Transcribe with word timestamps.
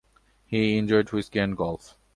He 0.47 0.77
enjoyed 0.79 1.11
whisky 1.11 1.37
and 1.37 1.55
golf. 1.55 1.95